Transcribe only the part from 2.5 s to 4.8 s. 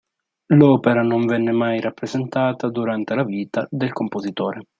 durante la vita del compositore.